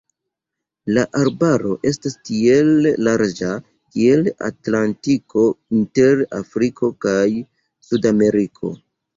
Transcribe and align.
La 0.97 1.01
arbaro 1.23 1.73
esta 1.89 2.11
tiel 2.29 2.71
larĝa 3.09 3.51
kiel 3.67 4.25
Atlantiko 4.49 5.47
inter 5.81 6.27
Afriko 6.41 6.93
kaj 7.07 7.23
Sudameriko. 7.91 8.77